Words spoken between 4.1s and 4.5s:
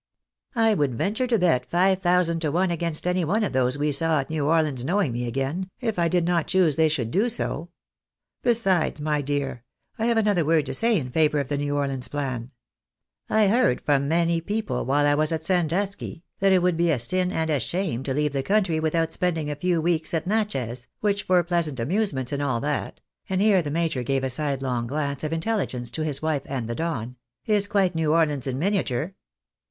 at New